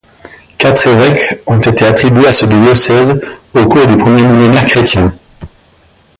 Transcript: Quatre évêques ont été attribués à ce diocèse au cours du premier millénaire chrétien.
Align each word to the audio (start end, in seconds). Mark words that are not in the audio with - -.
Quatre 0.57 0.87
évêques 0.87 1.43
ont 1.45 1.59
été 1.59 1.85
attribués 1.85 2.25
à 2.25 2.33
ce 2.33 2.47
diocèse 2.47 3.21
au 3.53 3.67
cours 3.67 3.85
du 3.85 3.97
premier 3.97 4.23
millénaire 4.25 4.65
chrétien. 4.65 5.13